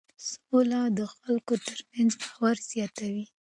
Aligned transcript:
سوله 0.29 0.81
د 0.97 0.99
خلکو 1.15 1.53
ترمنځ 1.67 2.11
باور 2.21 2.55
زیاتوي. 2.71 3.25